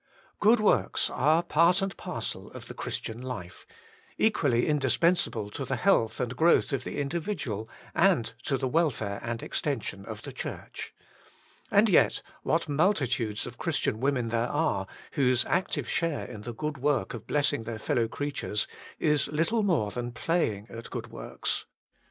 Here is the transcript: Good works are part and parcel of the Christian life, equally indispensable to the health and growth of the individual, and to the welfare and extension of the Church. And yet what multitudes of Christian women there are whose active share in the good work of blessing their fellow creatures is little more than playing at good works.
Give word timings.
Good 0.39 0.59
works 0.59 1.11
are 1.11 1.43
part 1.43 1.79
and 1.83 1.95
parcel 1.95 2.49
of 2.53 2.67
the 2.67 2.73
Christian 2.73 3.21
life, 3.21 3.67
equally 4.17 4.65
indispensable 4.65 5.51
to 5.51 5.63
the 5.63 5.75
health 5.75 6.19
and 6.19 6.35
growth 6.35 6.73
of 6.73 6.83
the 6.83 6.99
individual, 6.99 7.69
and 7.93 8.33
to 8.45 8.57
the 8.57 8.67
welfare 8.67 9.19
and 9.21 9.43
extension 9.43 10.03
of 10.05 10.23
the 10.23 10.33
Church. 10.33 10.91
And 11.69 11.87
yet 11.87 12.23
what 12.41 12.67
multitudes 12.67 13.45
of 13.45 13.59
Christian 13.59 13.99
women 13.99 14.29
there 14.29 14.49
are 14.49 14.87
whose 15.11 15.45
active 15.45 15.87
share 15.87 16.25
in 16.25 16.41
the 16.41 16.53
good 16.55 16.79
work 16.79 17.13
of 17.13 17.27
blessing 17.27 17.65
their 17.65 17.77
fellow 17.77 18.07
creatures 18.07 18.65
is 18.97 19.27
little 19.27 19.61
more 19.61 19.91
than 19.91 20.13
playing 20.13 20.65
at 20.71 20.89
good 20.89 21.11
works. 21.11 21.67